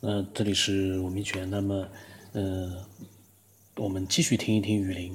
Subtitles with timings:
[0.00, 1.50] 呃，这里是吴明全。
[1.50, 1.88] 那么，
[2.32, 2.86] 呃，
[3.74, 5.12] 我们继续听一听雨林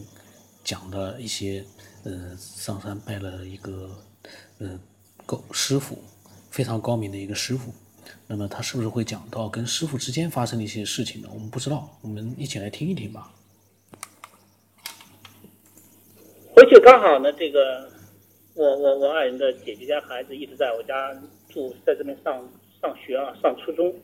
[0.62, 1.64] 讲的一些，
[2.04, 3.90] 呃，上山拜了一个，
[4.58, 4.78] 呃，
[5.26, 5.98] 高师傅，
[6.52, 7.74] 非常高明的一个师傅。
[8.28, 11.30] 那么他是不是会讲到跟师傅之间发生的一些事情呢？
[11.34, 13.32] 我们不知道，我们一起来听一听吧。
[16.54, 17.90] 回去刚好呢，这个
[18.54, 21.14] 我我我爱人的姐姐家孩子一直在我家
[21.48, 22.46] 住，在这边上
[22.82, 23.96] 上学啊，上初中。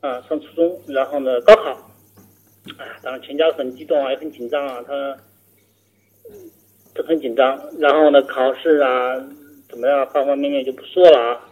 [0.00, 1.72] 啊，上初中，然后呢，高考，
[2.78, 5.16] 哎，当然全家很激动啊，也很紧张啊，他
[6.94, 7.70] 都很紧张。
[7.78, 9.14] 然后呢，考试啊，
[9.68, 11.46] 怎么样，方方面面就不说了啊。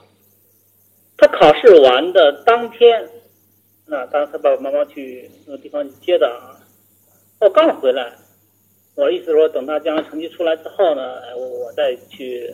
[1.19, 3.07] 他考试完的当天，
[3.87, 6.57] 那当时他爸爸妈妈去那个地方接的啊，
[7.41, 8.11] 我刚回来，
[8.95, 11.03] 我意思说，等他将来成绩出来之后呢，
[11.37, 12.51] 我我再去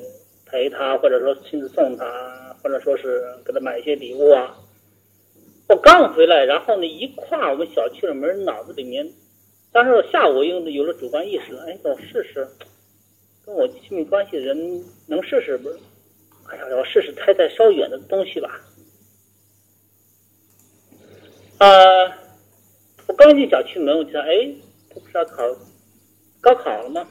[0.47, 2.05] 陪他，或者说亲自送他，
[2.63, 4.57] 或者说是给他买一些礼物啊。
[5.67, 9.09] 我刚回来，然后呢，一跨我们小区的门，脑子里面，
[9.73, 12.47] 当时下午又有了主观意识了，哎，我试试，
[13.47, 15.71] 跟我亲密关系的人能试试不？
[16.51, 18.61] 哎呀，我试试猜猜稍远的东西吧。
[21.59, 21.67] 啊，
[23.07, 24.55] 我刚进小区门，我就想，哎，
[24.91, 25.43] 他不是要考
[26.43, 27.09] 高考了吗？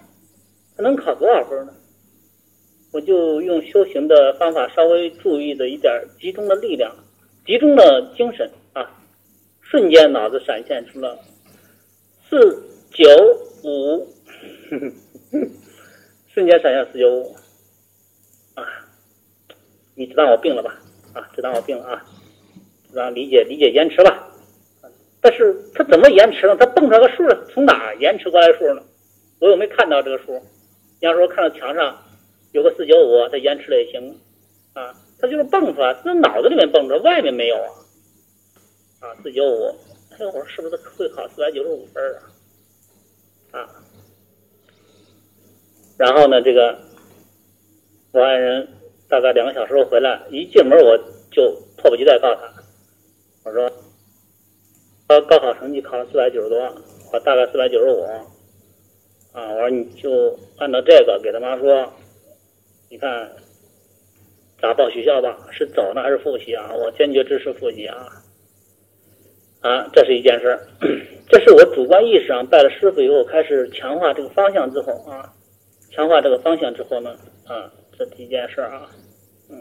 [0.77, 1.73] 他能考多少分呢？
[2.91, 6.95] 我就用修行的方法，稍微注意的一点，集中的力量。
[7.45, 8.89] 集中了精神啊，
[9.59, 11.19] 瞬间脑子闪现出了
[12.29, 12.39] 四
[12.93, 13.05] 九
[13.63, 14.07] 五，
[16.33, 17.35] 瞬间闪现四九五
[18.55, 18.65] 啊！
[19.93, 20.79] 你知道我病了吧？
[21.13, 22.05] 啊，知道我病了啊！
[22.93, 24.29] 让理解理解延迟吧。
[25.19, 26.55] 但是他怎么延迟呢？
[26.55, 28.81] 他蹦出来个数从哪延迟过来数呢？
[29.39, 30.41] 我又没看到这个数。
[31.01, 32.01] 你要说看到墙上
[32.53, 34.17] 有个四九五，他延迟了也行
[34.71, 34.95] 啊。
[35.23, 37.69] 他就是蹦出来，是脑子里面蹦出来，外面没有啊。
[38.99, 39.73] 啊，四九五，
[40.11, 42.03] 哎，我说是不是会考四百九十五分
[43.51, 43.61] 啊？
[43.61, 43.69] 啊，
[45.97, 46.77] 然后呢，这个
[48.11, 48.67] 我爱人
[49.07, 50.97] 大概两个小时后回来，一进门我
[51.31, 52.53] 就迫不及待告诉他，
[53.45, 53.71] 我说
[55.07, 56.59] 高高考成绩考了四百九十多，
[57.13, 58.03] 我大概四百九十五。
[59.31, 61.93] 啊，我说你就按照这个给他妈说，
[62.89, 63.31] 你看。
[64.63, 66.71] 打爆学校吧，是走呢还是复习啊？
[66.73, 68.07] 我坚决支持复习啊！
[69.59, 70.59] 啊，这是一件事儿，
[71.27, 75.29] 这是我主观意识上拜了师傅以后开始强化这个方向之后啊，
[75.91, 77.09] 强化这个方向之后呢，
[77.45, 77.69] 啊，
[77.99, 78.87] 这第一件事啊，
[79.49, 79.57] 嗯，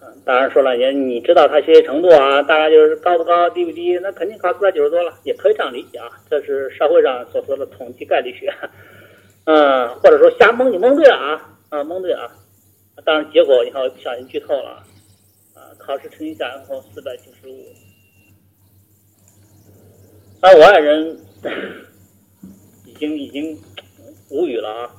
[0.00, 8.50] 啊，当然说了，也你知道他学习程度啊，大概就是高不高，低不低，那肯定考四百九十多了，也可以这样理解啊，这是社会上所说的统计概率学，
[9.44, 12.26] 嗯，或者说瞎蒙你蒙对了啊，啊，蒙对啊。
[13.04, 14.84] 当然，结果你看，我不小心剧透了，
[15.54, 17.64] 啊，考试成绩下来后四百九十五，
[20.40, 21.18] 啊，我爱人
[22.86, 23.56] 已经已经
[24.28, 24.90] 无语了啊，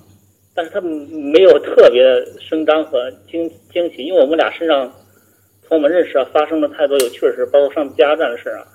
[0.56, 4.92] 但是他没有特别的声张和惊惊喜，因为我们俩身上
[5.68, 8.68] 从我们认识啊发生了太多有趣的事，包括上加油站的事啊，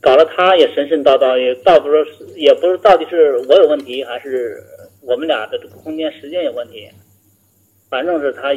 [0.00, 2.04] 搞得他也神神叨叨，也倒不说，
[2.36, 4.62] 也不是到底是我有问题，还是
[5.02, 6.88] 我们俩的这个空间时间有问题。
[7.90, 8.54] 反正是他，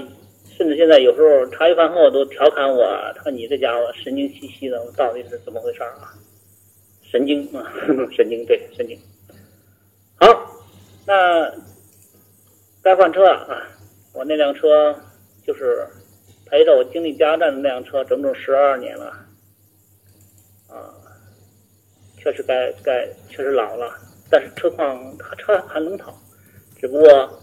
[0.56, 2.86] 甚至现在有时候茶余饭后都调侃我，
[3.16, 6.14] 他说你这家伙神经兮兮的，到底是怎么回事啊？
[7.02, 7.74] 神经啊，
[8.16, 8.96] 神经对神经。
[10.18, 10.28] 好，
[11.08, 11.52] 那
[12.84, 13.68] 该换车了啊！
[14.14, 14.96] 我那辆车
[15.44, 15.84] 就是
[16.46, 19.06] 陪着我经历加油站的那辆车，整整十二年了，
[20.70, 20.94] 啊，
[22.18, 23.92] 确实该该确实老了，
[24.30, 26.16] 但是车况车还能跑，
[26.80, 27.40] 只不过。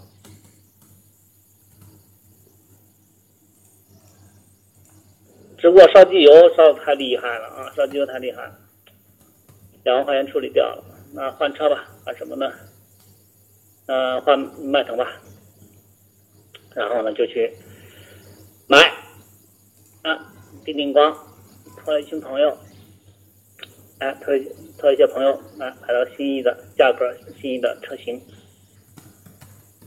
[5.61, 7.71] 只不过烧机油烧的太厉害了啊！
[7.77, 8.59] 烧机油太厉害了，
[9.85, 10.83] 两万块钱处理掉了。
[11.13, 12.51] 那换车吧，换什么呢？
[13.85, 15.21] 嗯，换迈腾吧。
[16.75, 17.53] 然后呢，就去
[18.69, 18.91] 买
[20.03, 20.33] 啊，
[20.65, 21.15] 叮叮咣，
[21.85, 22.57] 托了一群朋友，
[23.99, 24.33] 哎，托
[24.79, 28.19] 托一些朋友，来买到心仪的价格、心仪的车型。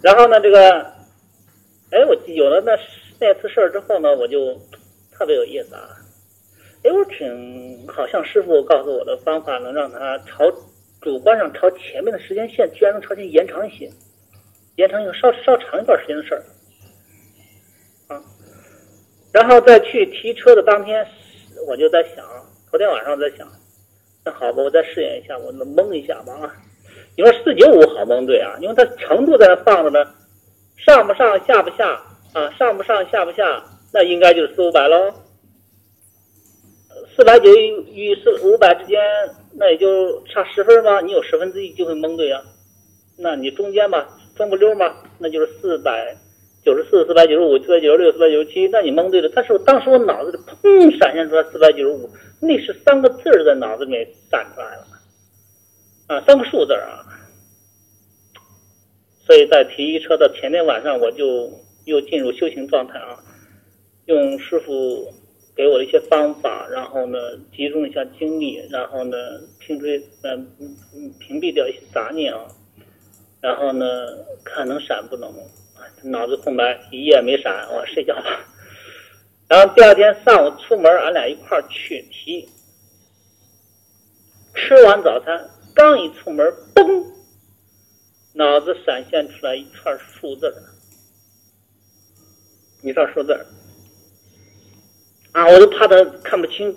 [0.04, 0.82] 然后呢，这个，
[1.90, 2.78] 哎，我有了那
[3.20, 4.56] 那次事儿之后呢，我就。
[5.24, 5.88] 特别有意思啊！
[6.84, 10.52] 哎，我挺好像师傅告诉我的方法，能让他朝
[11.00, 13.90] 主观上朝前面的时间线，居然能朝前延长一些，
[14.76, 16.44] 延长一个稍稍长一段时间的事儿
[18.14, 18.22] 啊。
[19.32, 21.08] 然后再去提车的当天，
[21.70, 22.26] 我就在想，
[22.70, 23.48] 昨天晚上我在想，
[24.26, 26.54] 那好吧，我再试验一下，我能蒙一下吧啊？
[27.16, 28.58] 你说四九五好蒙对啊？
[28.60, 30.06] 因为它程度在那放着呢，
[30.76, 31.92] 上不上下不下
[32.34, 32.52] 啊？
[32.60, 33.64] 上不上下不下？
[33.94, 35.14] 那应该就是四五百喽，
[37.16, 39.00] 四百九与四五百之间，
[39.56, 41.00] 那也就差十分吗？
[41.02, 42.42] 你有十分之一就会蒙对啊。
[43.18, 46.18] 那你中间吧，中不溜嘛，那就是四百
[46.66, 49.30] 九十四、四百九十五、四百九十六、四百九十七，那你蒙对了。
[49.36, 52.10] 但是我当时我脑子里砰闪现出来四百九十五，
[52.42, 54.88] 那是三个字儿在脑子里面闪出来了，
[56.08, 57.06] 啊，三个数字啊。
[59.26, 61.52] 所以在提车的前天晚上，我就
[61.86, 63.16] 又进入修行状态啊，
[64.06, 65.14] 用师傅
[65.56, 67.18] 给我的一些方法，然后呢，
[67.56, 69.18] 集中一下精力，然后呢，
[69.60, 70.52] 屏蔽嗯
[70.94, 72.46] 嗯屏蔽掉一些杂念啊。
[73.42, 73.86] 然后呢，
[74.44, 75.34] 看能闪不能，
[76.04, 78.46] 脑子空白，一夜没闪，我睡觉吧。
[79.50, 82.50] 然后第二天上午出门，俺俩一块儿去提。
[84.56, 87.06] 吃完早餐，刚一出门，嘣，
[88.34, 90.54] 脑子闪现出来一串数字
[92.82, 93.46] 一串数字
[95.34, 96.74] 啊，我都怕他看不清。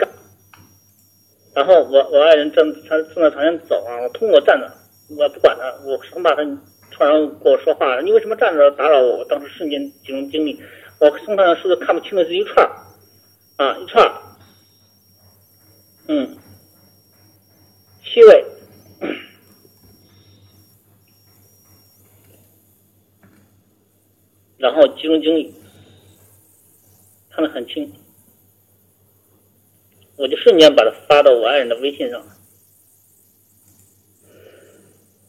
[1.55, 4.71] 然后我我爱人正他正在朝前走啊，我通过站着。
[5.09, 6.43] 我不管他，我生怕他
[6.91, 8.01] 突然跟我说话。
[8.01, 9.19] 你为什么站着打扰我？
[9.19, 10.61] 我当时瞬间集中精力，
[10.99, 12.69] 我生怕他数字看不清的是一串
[13.57, 14.05] 啊，一串
[16.09, 16.37] 嗯，
[18.03, 18.45] 七位，
[24.59, 25.55] 然后集中精力，
[27.31, 27.93] 看得很清，
[30.47, 32.27] 瞬间把它发到我爱人的微信上了。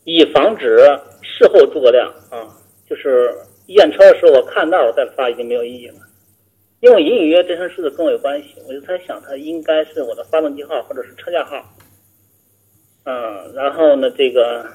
[0.03, 0.77] 以防止
[1.23, 2.55] 事后诸葛亮啊，
[2.87, 3.35] 就是
[3.65, 5.95] 验车的时候我看到我再发已经没有意义了，
[6.81, 11.65] 因为隐隐约这串数字跟我有关系，我就猜想它应该是我的发动机号或者是车架号，
[13.05, 14.69] 嗯，然后呢这个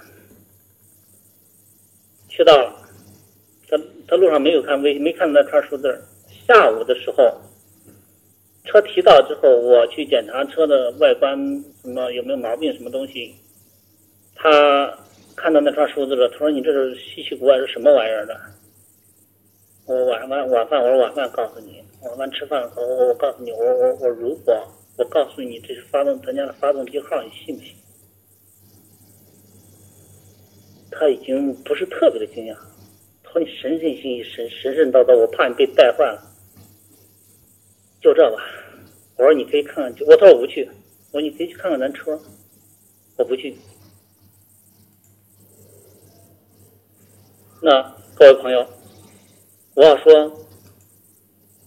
[2.29, 2.75] 去到了，
[3.69, 3.79] 他
[4.09, 6.03] 他路上没有看微没看到那串数字，
[6.49, 7.41] 下午的时候
[8.64, 11.37] 车提到之后，我去检查车的外观
[11.82, 13.35] 什么有没有毛病什么东西，
[14.35, 14.99] 他。
[15.35, 18.38] 看到那串数字了，他说：“你这是稀奇古怪，是什么玩意儿的？”
[19.88, 24.55] 我晚晚晚饭，我说晚饭告诉你，晚饭吃饭的时候，我我告诉你，我我我如果
[24.99, 27.75] 我告诉你这是发动咱家的发动机号，你信不信？
[30.91, 32.55] 他已经不是特别的惊讶，
[33.25, 36.23] 他说：“你神神兮兮、神神神叨叨，我怕你被带坏了。”
[38.02, 38.43] 就这吧，
[39.16, 40.69] 我说你可以看看，我他说我不去，
[41.12, 42.20] 我说你可以去看看咱车，
[43.16, 43.56] 我不去。
[47.62, 47.81] 那
[48.16, 48.66] 各位朋友，
[49.75, 50.44] 我要说，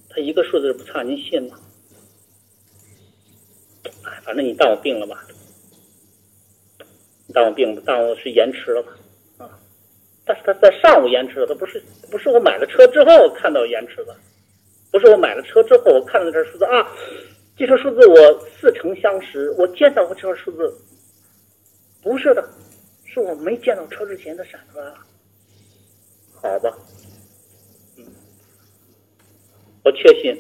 [0.09, 1.57] 他一个数字不差，您信吗？
[4.03, 5.25] 哎，反正你当我病了吧，
[7.33, 9.57] 当我病，当我是延迟了吧，啊！
[10.25, 11.81] 但是他在上午延迟了，他不是
[12.11, 14.13] 不是我买了车之后看到延迟的，
[14.95, 16.89] 不是我买了车之后我看到这数字啊，
[17.57, 18.15] 这串数字我
[18.47, 20.74] 似曾相识，我见到过这串数字，
[22.01, 22.42] 不是的，
[23.03, 24.95] 是我没见到车之前它闪出来了。
[26.36, 26.77] 好吧，
[27.97, 28.06] 嗯，
[29.83, 30.33] 我确信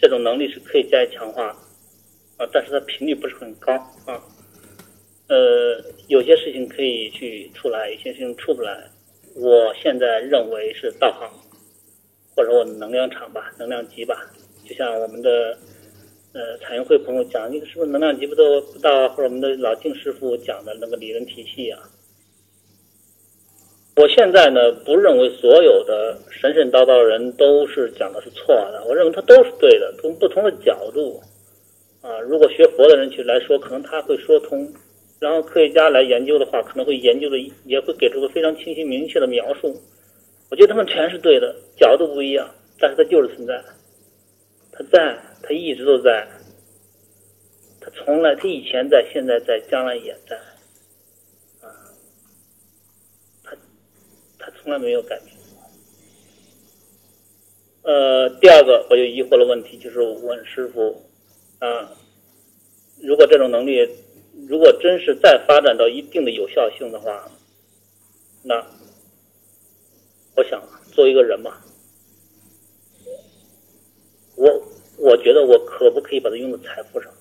[0.00, 1.48] 这种能力是可以加以强化
[2.36, 3.72] 啊，但是它频率不是很高
[4.06, 4.22] 啊。
[5.26, 8.88] 呃，有些事情可以去出来，有些事情出不来。
[9.34, 11.28] 我现在认为是道行，
[12.38, 14.14] 或者我能量场吧，能量级吧。
[14.64, 15.58] 就像我们的
[16.32, 19.08] 呃彩云会朋友讲，那个是不是能量级不都不到？
[19.08, 21.80] 或者我们的老静师傅讲的那个理论体系啊？
[23.96, 31.20] 我现在呢，不认为所有的神神叨叨的人都是讲的是错的，我认为他都是对的，从不同的角度，
[32.02, 34.72] 啊，如果学佛的人去来说，可能他会说通，
[35.18, 39.76] 然后科学家来研究的话，可能会研究的也会给出个非常清晰明确的描述。
[40.50, 43.64] 我觉得他们全是对的，角度不一样，但是它就是存在，
[44.72, 46.28] 它在，它一直都在，
[47.80, 50.38] 它从来，它以前在，现在在，将来也在。
[54.62, 55.36] 从来没有改变。
[57.82, 61.02] 呃，第二个我就疑惑的问题就是问师傅
[61.58, 61.90] 啊，
[63.02, 63.88] 如果这种能力，
[64.46, 67.30] 如果真是再发展到一定的有效性的话，
[68.42, 68.66] 那
[70.38, 71.50] 我想做一个人嘛，
[74.36, 74.48] 我
[74.98, 77.12] 我觉得我可不可以把它用在财富上？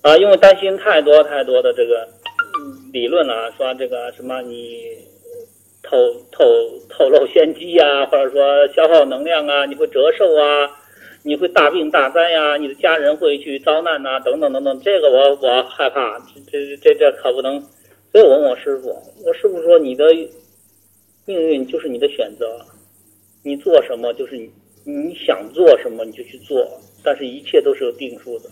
[0.00, 2.08] 啊，因为担心太多太多的这个。
[2.92, 4.96] 理论啊，说这个什么你
[5.82, 5.96] 透
[6.30, 6.44] 透
[6.88, 10.70] 透露先机呀，或者说消耗能量啊，你会折寿啊，
[11.24, 17.60] 你会大病大灾呀，你的家人会去遭难呐，等等等等，这个我我害怕，这这这可不能。
[18.12, 18.90] 所以我问我师傅，
[19.26, 20.06] 我师傅说你的
[21.26, 22.64] 命运就是你的选择，
[23.42, 24.50] 你做什么就是你
[24.84, 28.50] 你想做什么你就去做，但是一切都是有定数的，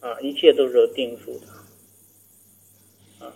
[0.00, 1.46] 啊，一切都是有定数的，
[3.24, 3.32] 啊，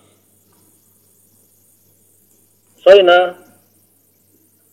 [2.78, 3.36] 所以呢，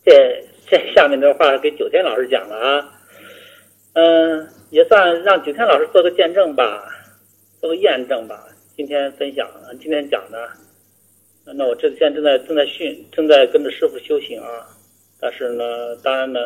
[0.05, 3.01] 这这下面的话给九天老师讲了啊，
[3.93, 6.89] 嗯，也算让九天老师做个见证吧，
[7.59, 8.47] 做个验证吧。
[8.77, 9.47] 今天分享，
[9.81, 10.49] 今天讲的，
[11.55, 14.47] 那我这现在正在正在训，正在跟着师傅修行啊。
[15.19, 15.63] 但是呢，
[16.03, 16.39] 当然呢，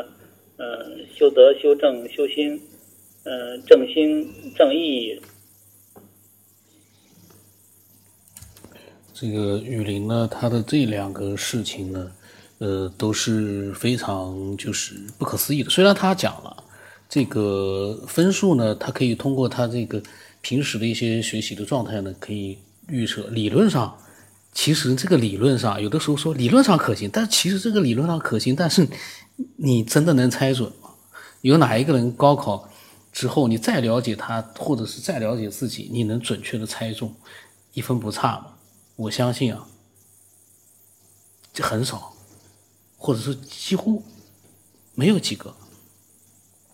[0.58, 2.60] 嗯，修德、修正、修心，
[3.24, 5.20] 嗯，正心正义。
[9.14, 12.12] 这个雨林呢，他的这两个事情呢，
[12.58, 15.70] 呃，都是非常就是不可思议的。
[15.70, 16.64] 虽然他讲了
[17.08, 20.04] 这个分数呢，他可以通过他这个
[20.42, 22.58] 平时的一些学习的状态呢，可以
[22.90, 23.26] 预测。
[23.28, 23.98] 理论上，
[24.56, 28.88] 其实这个理论上有的时候说理论上可行，但其实这个理论上可行，但是
[29.58, 30.90] 你真的能猜准吗？
[31.42, 32.68] 有哪一个人高考
[33.12, 37.14] 之后，你再了解他，或者是再了解自己，你能准确的猜中
[37.74, 38.54] 一分不差吗？
[38.96, 39.68] 我相信啊，
[41.54, 42.14] 这很少，
[42.98, 44.04] 或者是几乎
[44.96, 45.54] 没有几个，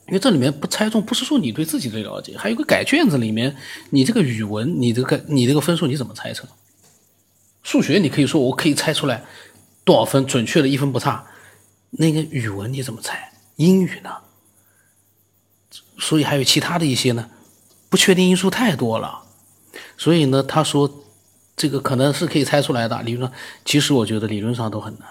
[0.08, 3.58] 因为这里面不猜中，不是说你对自己的了解，还有个改卷子里面，
[3.90, 6.48] 你这个语文，你这个你这个分数你怎么猜测？
[7.64, 9.24] 数学你可以说我可以猜出来
[9.84, 11.26] 多少分，准确的一分不差，
[11.92, 13.34] 那个语文你怎么猜？
[13.56, 14.18] 英语呢？
[15.98, 17.30] 所以还有其他的一些呢，
[17.90, 19.24] 不确定因素太多了，
[19.98, 20.98] 所以呢，他说。
[21.54, 25.08] 这个可能是可以猜出来的，理论上，其实我觉得理论上都很难，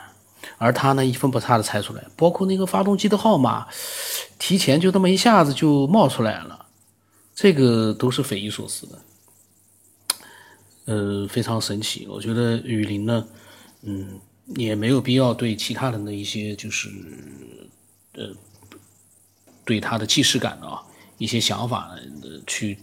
[0.59, 3.69] 而他呢一分不差的猜出来，包括那个发动机的号码，
[4.37, 6.67] 提前就这么一下子就冒出来了，
[7.37, 8.99] 这个都是匪夷所思的，
[10.91, 12.07] 呃，非常神奇。
[12.09, 13.29] 我觉得雨林呢，
[13.83, 14.19] 嗯，
[14.57, 16.89] 也没有必要对其他人的一些就是，
[18.15, 18.33] 呃，
[19.65, 20.83] 对他的既视感啊
[21.19, 21.95] 一些想法
[22.47, 22.79] 去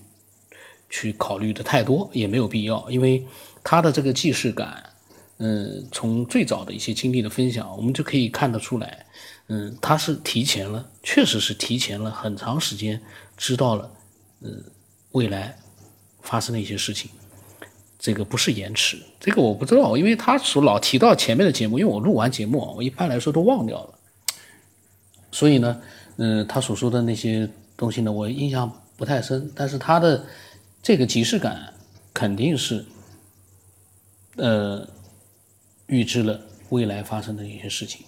[0.89, 3.25] 去考虑的太多，也没有必要，因为。
[3.69, 4.81] 他的这个既视感，
[5.39, 9.05] 嗯，从最早的一些经历的分享，我们就可以看得出来，
[9.47, 13.01] 嗯，他是提前了，确实是提前了很长时间
[13.35, 13.91] 知道了，
[14.39, 14.63] 嗯，
[15.11, 15.59] 未来
[16.21, 17.11] 发生的一些事情，
[18.07, 23.99] 这个不是延迟，这个我不知道，因为他所老提到前面的节目，因为我录完节目，我一般来说都忘掉了，
[25.29, 25.81] 所以呢，
[26.15, 30.25] 嗯，他所说的那些东西呢，我印象不太深，但是他的
[30.81, 31.73] 这个即视感
[32.13, 32.85] 肯定是。
[34.39, 34.87] 呃，
[35.87, 38.05] 预知了未来发生的一些事情，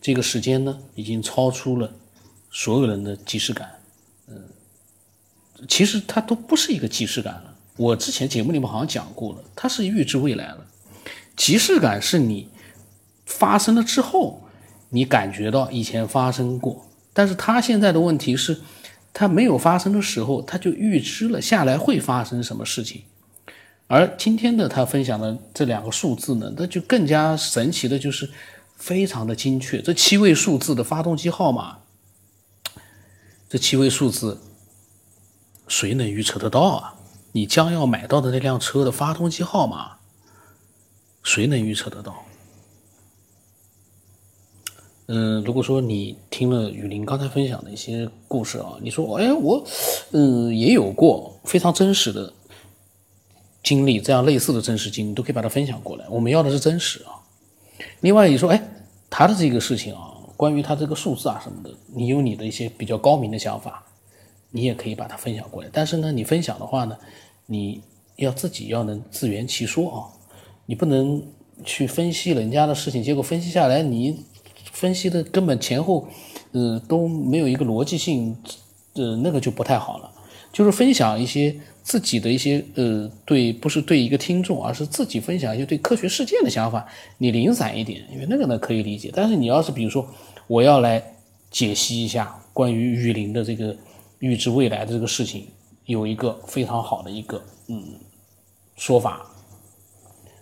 [0.00, 1.92] 这个时间呢，已经超出了
[2.50, 3.70] 所有人的即视感。
[4.28, 4.48] 嗯，
[5.68, 7.47] 其实它都不是一个即视感了。
[7.78, 10.66] 我之前节目里面好像讲过了，它是预知未来了。
[11.36, 12.48] 即视感是你
[13.24, 14.42] 发生了之后，
[14.90, 18.60] 你感觉到以前发生过，但是它现在的问题是，
[19.14, 23.02] 它没有发生的时候，它就预知了下来会发生什么事情。
[23.86, 28.28] 而今天的他分享的这两个数字呢，那就更加神奇的，就是
[28.76, 29.80] 非常的精确。
[29.80, 31.78] 这七位数字的发动机号码，
[33.48, 34.40] 这七位数字，
[35.68, 36.97] 谁能预测得到啊？
[37.32, 39.98] 你将要买到的那辆车的发动机号码，
[41.22, 42.24] 谁能预测得到？
[45.06, 49.64] 嗯，如果说你听了雨林刚才分享的一些故事啊，你说，哎，我，
[50.10, 52.32] 嗯，也有过非常真实的。
[53.64, 56.06] 经历这样类似的真实经历，都可以把它分享过来。
[56.08, 57.20] 我们要的是真实啊。
[58.00, 58.68] 另外，你说，哎，
[59.10, 63.84] 他的这个事情啊，关于他这个数字啊什么的，你有你的一些比较高明的想法，
[64.50, 65.68] 你也可以把它分享过来。
[65.72, 66.96] 但是呢，你分享的话呢，
[67.46, 67.80] 你
[68.16, 69.96] 要自己要能自圆其说啊，
[70.66, 71.22] 你不能
[71.64, 74.24] 去分析人家的事情，结果分析下来，你
[74.72, 76.08] 分析的根本前后，
[76.52, 78.36] 呃，都没有一个逻辑性，
[78.94, 80.10] 呃，那个就不太好了。
[80.52, 81.54] 就是分享一些。
[81.80, 86.86] 自己的一些呃，对，不是对一个听众，而是自己分享一些对科学事件的想法，
[87.16, 89.10] 你零散一点，因为那个呢可以理解。
[89.14, 90.06] 但是你要是比如说，
[90.48, 91.02] 我要来
[91.50, 93.74] 解析一下关于雨林的这个
[94.18, 95.48] 预知未来的这个事情，
[95.84, 97.98] 有一个非常好的一个嗯
[98.76, 99.26] 说法，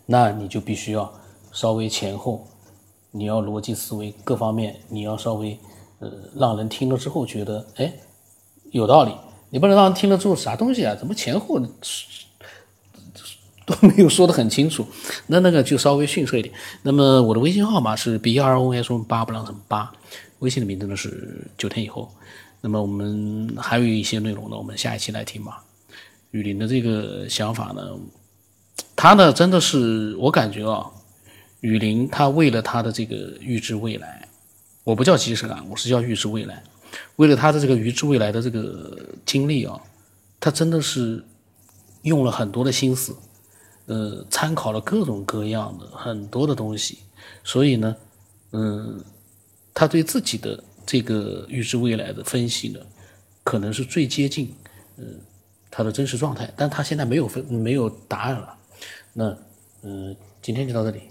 [0.07, 1.13] 那你就必须要
[1.53, 2.47] 稍微前后，
[3.11, 5.59] 你要逻辑思维各方面，你要稍微
[5.99, 7.93] 呃让人听了之后觉得哎
[8.71, 9.13] 有道理。
[9.49, 10.95] 你不能让人听了之后啥东西啊？
[10.97, 11.61] 怎么前后
[13.65, 14.85] 都没有说得很清楚？
[15.29, 16.53] 那那个就稍微逊色一点。
[16.83, 19.93] 那么我的微信号码是 b r o s 八不让什么八，
[20.41, 22.11] 微信的名字呢是九天以后。
[22.67, 25.63] 那么我们还有一些内容呢，我们下一期来听吧。
[26.33, 27.97] 雨林的这个想法呢，
[28.97, 30.85] 他呢真的是我感觉啊，
[31.61, 34.29] 雨林他为了他的这个预知未来，
[34.83, 36.61] 我不叫即视感，我是叫预知未来。
[37.15, 39.81] 为了他的这个预知未来的这个经历啊，
[40.41, 41.25] 他真的是
[42.03, 43.15] 用了很多的心思，
[43.87, 46.99] 呃，参考了各种各样的很多的东西，
[47.45, 47.97] 所以呢，
[48.51, 49.01] 嗯，
[49.73, 52.81] 他对自己的这个预知未来的分析呢，
[53.43, 54.55] 可能是最接近
[54.97, 55.21] 嗯
[55.71, 58.57] 他的真实状态，但他现在没有分没有答案了，
[59.13, 59.37] 那
[59.83, 61.03] 嗯，今天就到这里。